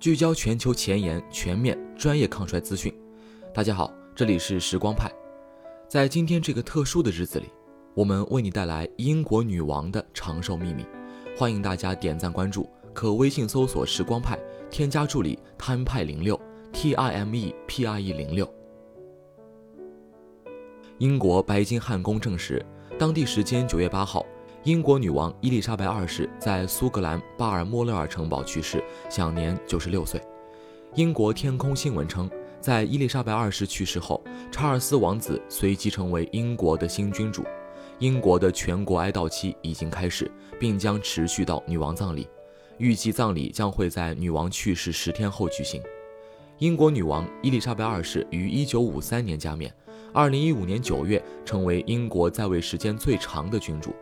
[0.00, 2.92] 聚焦全球前沿、全面、专业抗衰资讯。
[3.54, 5.08] 大家好，这里是时光派。
[5.88, 7.46] 在今天这个特殊的日子里，
[7.94, 10.84] 我们为你带来英国女王的长寿秘密。
[11.36, 14.38] 欢迎大家点赞关注，可微信搜索“时光派”，
[14.68, 16.40] 添加助理 “time 派零六
[16.72, 18.52] ”，T I M E P R E 零六。
[20.98, 22.64] 英国白金汉宫证实，
[22.98, 24.26] 当地时间九月八号。
[24.64, 28.80] 英国女王伊丽莎白二世在苏格兰巴尔莫勒尔城堡去世，
[29.10, 30.22] 享年九十六岁。
[30.94, 32.30] 英国天空新闻称，
[32.60, 34.22] 在伊丽莎白二世去世后，
[34.52, 37.42] 查尔斯王子随即成为英国的新君主。
[37.98, 40.30] 英国的全国哀悼期已经开始，
[40.60, 42.28] 并将持续到女王葬礼。
[42.78, 45.82] 预计葬礼将会在女王去世十天后举行。
[46.58, 49.74] 英国女王伊丽莎白二世于一九五三年加冕，
[50.12, 53.92] 二零一五年九月成为英国在位时间最长的君主。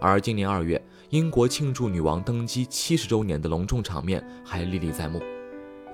[0.00, 5.20] 而今年二月，英国庆祝女王登基七十周年的隆重场面还历历在目。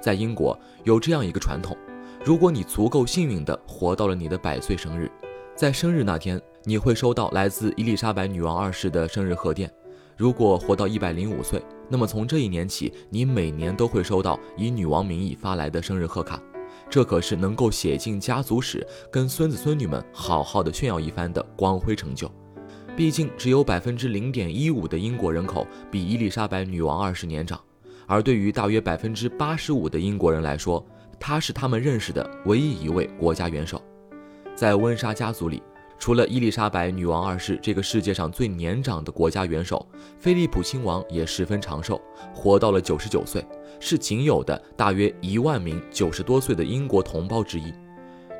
[0.00, 1.77] 在英国有这样一个传统：
[2.25, 5.11] 如果你足够幸运地活到了你的百岁生日，
[5.55, 9.69] 在生日那天，你会收到来自伊丽莎白女王二世的生日贺电；
[10.16, 16.42] 如果活到一百零五岁，那么从这一年起，你每年都会收到以女王名义发来的生日贺卡。
[16.91, 22.31] 这可是能够写进家族史，跟孙子孙女们好好的炫耀一番的光辉成就。
[22.95, 27.59] 毕竟，只有百分之零点一五的英国人口比伊丽莎白女王二十年长，
[28.07, 30.84] 而对于大约百分之八十五的英国人来说，
[31.19, 33.81] 她是他们认识的唯一一位国家元首。
[34.55, 35.62] 在温莎家族里，
[35.99, 39.84] 除了伊丽莎白女王二世这个世界上最年长的国家元首，
[40.19, 41.99] 菲利普亲王也十分长寿，
[42.34, 43.43] 活到了九十九岁，
[43.81, 47.73] 是仅有的大约一万名九十多岁的英国同胞之一。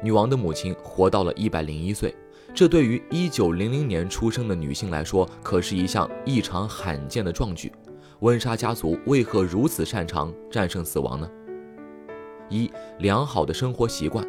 [0.03, 2.15] 女王的母亲活到了一百零一岁。
[2.55, 7.73] 这对于一九零零年出生的女性来说，可是一项异常罕见的壮举。
[8.21, 11.29] 温莎家族为何如此擅长战胜死亡呢？
[12.51, 14.23] 一良好的生活习惯，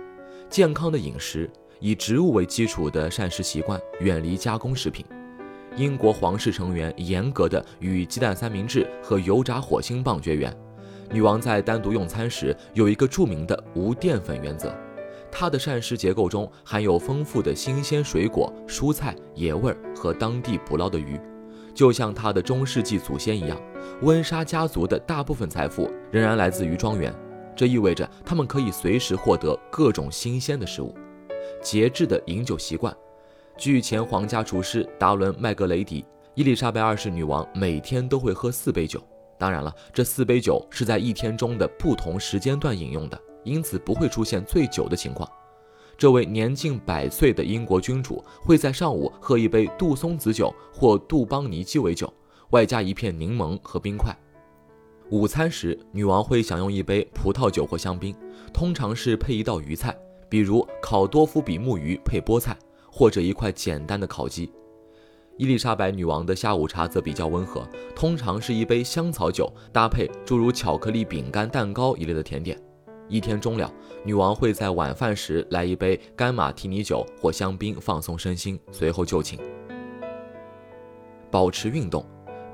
[0.49, 1.49] 健康的饮食，
[1.81, 5.05] 以植物为基础的膳食习惯，远离加工食品。
[5.75, 10.55] 英国皇室成员严格的与鸡蛋三明治和油炸火星棒绝缘。
[11.11, 14.73] 女王在单独用餐时有一个著名的无淀粉原则。
[15.35, 21.19] 它的膳食结构中含有丰富的新鲜水果、蔬菜、野味和当地捕捞的鱼，
[21.73, 23.59] 就像它的中世纪祖先一样。
[24.03, 27.11] 温莎家族的大部分财富仍然来自于庄园，
[27.55, 30.93] 这意味着他们可以随时获得各种新鲜的食物。
[31.63, 32.95] 节制的饮酒习惯，
[33.57, 36.05] 据前皇家厨师达伦·麦格雷迪，
[36.35, 39.01] 伊丽莎白二世女王每天都会喝四杯酒。
[39.39, 43.19] 当然了，这四杯酒是在一天中的不同时间段饮用的。
[43.43, 45.29] 因此不会出现醉酒的情况。
[45.97, 52.11] 这位年近百岁的英国君主会在上午喝一杯杜松子酒或杜邦尼鸡尾酒，
[52.49, 54.15] 外加一片柠檬和冰块。
[55.11, 58.15] 午餐时，女王会享用一杯葡萄酒或香槟，
[58.51, 59.95] 通常是配一道鱼菜，
[60.27, 62.57] 比如烤多夫比目鱼配菠菜，
[62.91, 64.51] 或者一块简单的烤鸡。
[65.37, 72.59] 伊丽莎白女王的下午茶则比较温和，通常是一杯香草酒搭配诸如巧克力饼干、蛋糕一类的甜点。
[73.13, 73.71] 一天终了，
[74.03, 79.39] 女王会在晚饭时来一杯干马提尼酒或香槟放松身心，随后就寝。
[81.29, 82.03] 保持运动，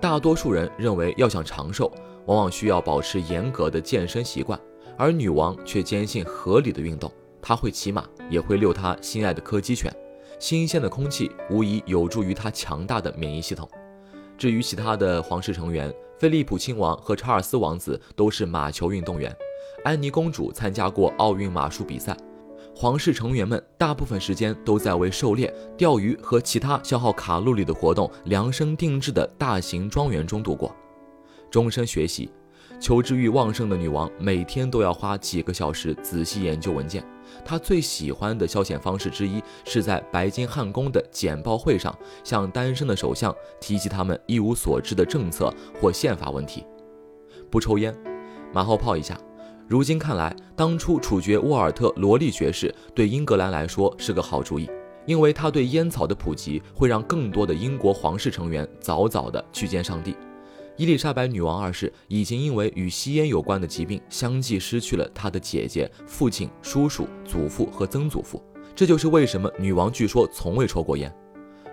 [0.02, 1.90] 大多数人认为要想长寿，
[2.26, 4.60] 往往需要保持严格的健身习惯，
[4.98, 7.10] 而女王却坚信合理的运动。
[7.42, 9.90] 她会骑马，也会遛她心爱的柯基犬。
[10.40, 13.66] 新鲜的空气无疑有助于她强大的免疫系统。
[14.38, 19.34] 至于其他的皇室成员，菲利普亲王和查尔斯王子都是马球运动员。
[19.84, 22.16] 安妮公主参加过奥运马术比赛，
[22.76, 30.76] 皇室成员们大部分时间都在为狩猎、钓鱼和其他消耗卡路里的活动量身定制的大型庄园中度过。
[31.50, 32.30] 终身学习，
[32.80, 37.04] 求知欲旺盛的女王每天都要花几个小时仔细研究文件。
[37.46, 46.66] 她最喜欢的消遣方式之一是在白金汉宫的简报会上向单身的首相提及他们一无所知的政策或宪法问题。
[47.50, 47.96] 不抽烟，
[48.54, 49.20] 马后炮一下。
[49.70, 54.68] 如今看来，当初处决沃尔特·罗利爵士对英格兰来说是个好主意，
[55.06, 60.16] 因为他对烟草的普及会让更多的英国皇室成员早早的去见上帝。
[60.76, 68.44] 伊丽莎白女王二世已经因为与吸烟有关的疾病，相继失去了她的姐姐、父亲、叔叔、祖父和曾祖父。
[68.76, 71.16] 这就是为什么女王据说从未抽过烟。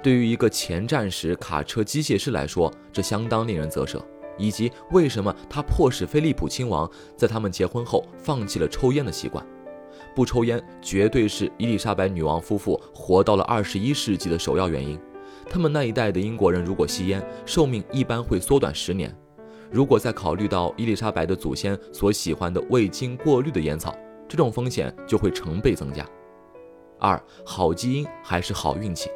[0.03, 4.05] 对于一个前战时卡车机械师来说，这相当令人啧舌。
[4.39, 9.45] 以及为什么他迫使菲利普亲王在他们结婚后放弃了抽烟的习惯？
[10.15, 14.99] 不抽烟绝对是伊丽莎白女王夫妇活到了二十一世纪的首要原因。
[15.49, 19.15] 他们那一代的英国人如果吸烟，寿命一般会缩短十年。
[19.71, 23.95] 如果再考虑到伊丽莎白的祖先所喜欢的未经过滤的烟草，
[24.29, 26.07] 这种风险就会成倍增加。
[26.99, 29.11] 二，好基因还是好运气？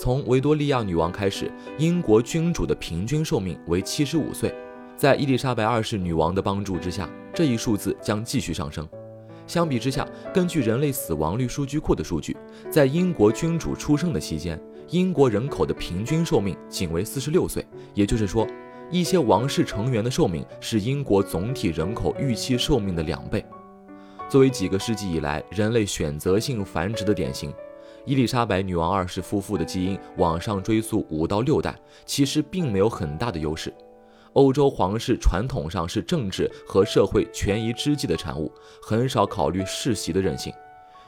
[0.00, 4.50] 从维多利亚女王开始，英国君主的平均寿命为七十五岁，
[4.96, 8.88] 在伊丽莎白二世女王的帮助之下，这一数字将继续上升。
[9.46, 12.34] 相比之下，根据人类死亡率数据库的数据，
[12.70, 14.58] 在英国君主出生的期间，
[14.88, 17.62] 英国人口的平均寿命仅为四十六岁。
[17.92, 18.46] 也就是说，
[18.90, 23.44] 一些王室成员的寿命是英国总体人口预期寿命的两倍。
[24.30, 27.52] 作为几个世纪以来人类选择性繁殖的典型，
[28.06, 33.72] 伊丽莎白女王二世夫妇的基因往上追溯五到六代，其实并没有很大的优势。
[34.32, 38.50] 欧洲皇室传统上是政治和社会权宜之计的产物，
[38.80, 40.52] 很少考虑世袭的任性。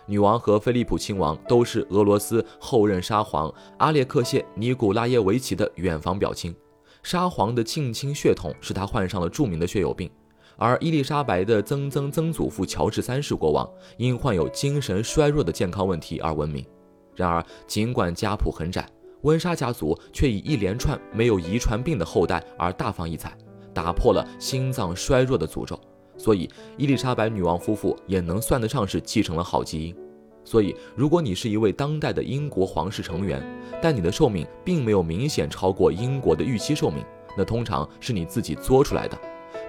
[0.06, 6.55] 女王和菲利普亲王都是俄罗斯后任沙皇阿列克谢·尼古拉耶维奇的远房表亲，
[7.03, 10.11] 沙皇的近亲血统使他患上了著名的血友病。
[10.56, 16.65] 而伊丽莎白的曾曾曾祖父乔治三世国王因患有精神衰弱的健康问题而闻名。
[17.14, 18.87] 然而，尽管家谱很窄。
[19.23, 23.32] 温莎家族却以一连串没有遗传病的后代而大放异彩，
[23.73, 25.79] 打破了心脏衰弱的诅咒。
[26.17, 29.97] 所以，伊丽莎白女王夫妇也能算得上是继承了好基因。
[30.44, 33.41] 所以，如果你是一位当代的英国皇室成员，
[33.81, 37.05] 但你的寿命并没有明显超过英国的预期寿命，
[37.38, 39.17] 那通常是你自己作出来的，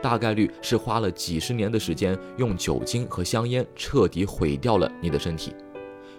[0.01, 5.55] 大概率是花了几十年的时间，用酒精和香烟彻底毁掉了你的身体。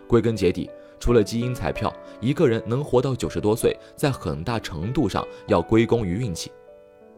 [0.07, 0.71] 归根结底。
[1.05, 6.51] 除了基因彩票，一个人能活到九十多岁，在很大程度上要归功于运气。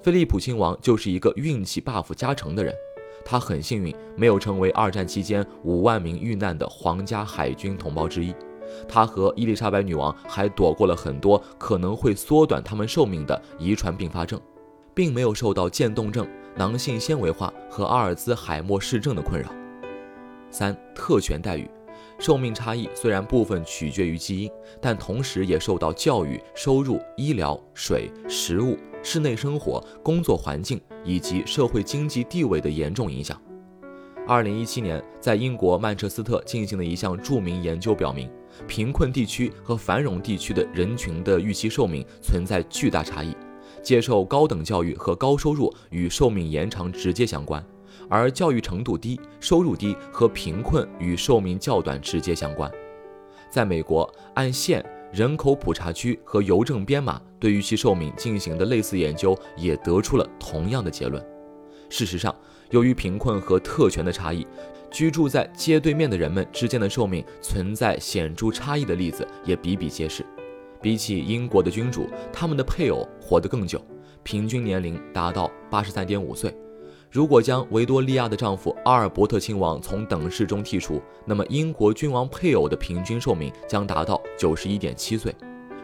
[0.03, 2.75] 菲利普亲王就是一个运气 buff 加成的人，
[3.25, 8.35] 他很幸运没有成为二战期间五万名遇难的皇家海军同胞之一。
[8.89, 14.41] 他和伊丽莎白女王还躲过了很多可能会缩短他们寿命的遗传并发症，
[14.95, 19.49] 并没有受到渐冻症、囊性纤维化和阿尔兹海默氏症的困扰。
[20.51, 21.71] 三特权待遇。
[22.19, 33.41] 寿命差异虽然部分取决于基因，但同时也受到教育、收入、医疗、水、食物、室内生活、工作环境以及社会经济地位的严重影响。
[34.27, 38.29] 二零一七年，在英国曼彻斯特进行的一项著名研究表明，
[38.67, 43.37] 贫困地区和繁荣地区的人群的预期寿命存在巨大差异，
[43.83, 47.65] 接受高等教育和高收入与寿命延长直接相关。
[48.09, 52.71] 而教育程度低、收入低和贫困与寿命较短直接相关。
[53.51, 61.25] 在美国，按县、人口普查区和邮政编码对预期寿命进行的类似研究，也得出了同样的结论。
[61.89, 62.35] 事实上，
[62.71, 64.47] 由于贫困和特权的差异，
[64.91, 70.27] 居住在街对面的人们之间的寿命存在显著差异的例子也比比皆是。
[70.83, 73.81] 比起英国的君主，他们的配偶活得更久，
[74.23, 76.55] 平均年龄达到八十三点五岁。
[77.17, 85.35] 如果将维多利亚的丈夫阿尔伯特亲王从等式中剔除，那么英国君王配偶的平均寿命将达到九十一点七岁。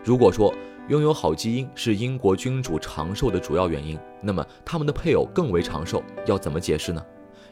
[0.05, 0.53] 如果说
[0.91, 7.03] 拥有好基因是英国君主长寿的主要原因，那么他们的配偶更为长寿，要怎么解释呢？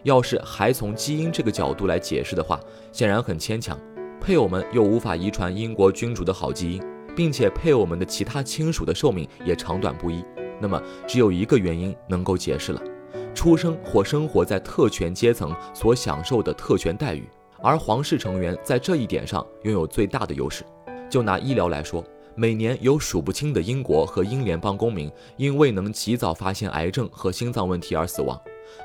[0.03, 2.61] 要是还从基因这个角度来解释的话，
[2.93, 3.81] 显然很牵强。
[4.21, 6.83] 配偶们又无法遗传英国君主的好基因，
[7.17, 10.23] 并且配偶们的其他亲属的寿命也长短不一，
[10.61, 10.79] 那么
[11.09, 12.83] 只有一个原因能够解释了。
[13.34, 17.28] 出生或生活在特权阶层所享受的特权待遇，
[17.62, 20.64] 而皇室成员在这一点上拥有最大的优势。
[21.08, 28.38] 就拿医疗来说，每年有数不清的英国和英联邦公民因未能及早发现癌症和心脏问题而死亡，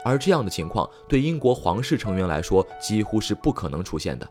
[0.03, 4.27] 而这样的情况对英国皇室成员来说几乎是不可能出现的。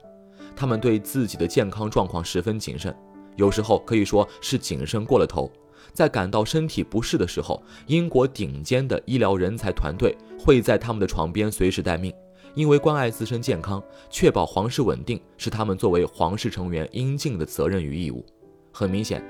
[0.57, 2.95] 他们对自己的健康状况十分谨慎，
[3.37, 5.51] 有时候可以说是谨慎过了头。
[5.93, 12.13] 在感到身体不适的时候，英国顶尖的医疗人才团队会在他们的床边随时待命，
[12.55, 18.25] 因为关爱自身健康、确保皇室稳定是他们作为皇室成员应尽的责任与义务。
[18.73, 19.25] 很明显，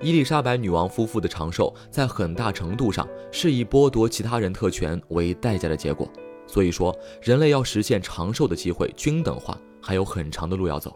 [0.00, 6.08] 伊丽莎白女王夫妇的长寿在很大程度上是以剥夺其他人特权为代价的结果。
[6.46, 10.94] 所以说，人类要实现长寿的机会均等化，还有很长的路要走。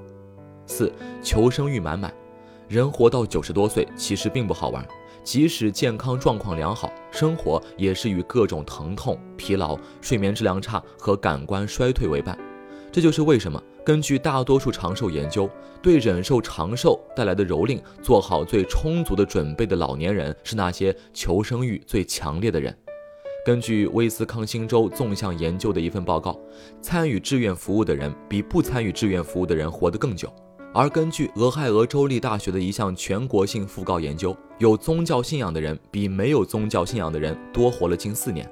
[0.66, 2.12] 四，求生欲满满。
[2.68, 4.84] 人活到九十多岁其实并不好玩，
[5.22, 12.36] 即使健康状况良好，生活也是与各种疼痛、疲劳、睡眠质量差和感官衰退为伴。
[12.90, 15.48] 这就是为什么根据大多数长寿研究，
[15.80, 22.76] 对忍受长寿带来的蹂躏做好最充足的准备的老年人是那些求生欲最强烈的人。
[23.44, 26.36] 根据威斯康星州纵向研究的一份报告，
[26.80, 30.28] 参与志愿服务的人比不参与志愿服务的人活得更久。
[30.78, 38.46] 而根据俄亥俄州立大学的一项全国性讣告研究，有宗教信仰的人比没有宗教信仰的人多活了近四年。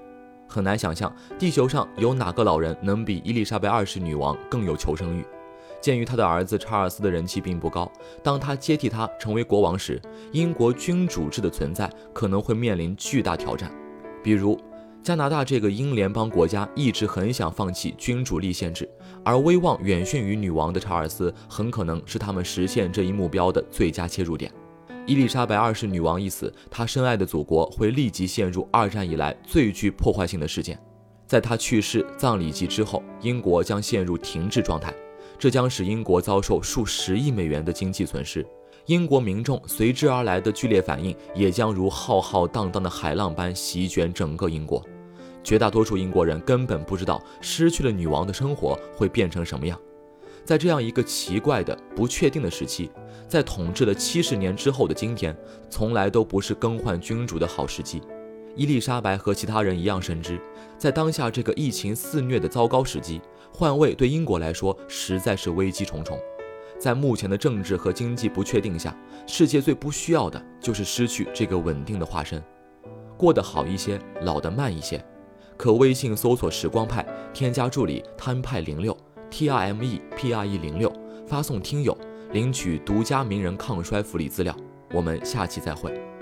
[0.49, 5.23] 很难想象，地球上有哪个老人能比伊丽莎白二世女王更有求生欲。
[5.83, 10.01] 鉴于他的儿子查尔斯的人气并不高，当他接替他成为国王时，
[10.33, 13.71] 英国君主制的存在可能会面临巨大挑战。
[14.23, 14.59] 比如，
[15.05, 18.89] 加拿大这个英联邦国家一直很想放弃君主立宪制，
[19.23, 24.51] 而威望远逊于女王的查尔斯很可能是他们实现这一目标的最佳切入点。
[25.07, 30.81] 伊丽莎白二世女王一死，她深爱的祖国会立即陷入二战以来最具破坏性的事件。
[31.27, 34.91] 在她去世葬礼祭之后，英国将陷入停滞状态。
[35.39, 38.47] 这将使英国遭受数十亿美元的经济损失，
[38.87, 44.83] 英国民众随之而来的剧烈反应也将如浩浩荡荡的海浪般席卷整个英国。
[45.45, 49.79] 绝大多数英国人根本不知道失去了女王的生活会变成什么样。
[50.45, 52.91] 在这样一个奇怪的、不确定的时期，
[53.29, 55.37] 在统治了七十年之后的今天，
[55.71, 58.03] 从来都不是更换君主的好时机。
[58.57, 60.39] 伊丽莎白和其他人一样深知，
[60.79, 63.21] 在当下这个疫情肆虐的糟糕时机，
[63.53, 66.19] 换位对英国来说实在是危机重重。
[66.79, 68.95] 在目前的政治和经济不确定下，
[69.27, 72.43] 世界最不需要的就是失去这个稳定的化身。
[73.17, 75.03] 过得好一些，老得慢一些。
[75.57, 78.97] 可微信搜索“时光派”，添加助理摊派零六
[79.31, 80.93] T R M E P R E 零六”，
[81.27, 81.97] 发送“听友”，
[82.33, 84.55] 领取独家名人抗衰福利资料。
[84.93, 86.14] 我们下期再会。